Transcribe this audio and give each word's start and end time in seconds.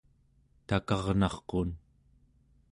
takarnarqun 0.67 1.69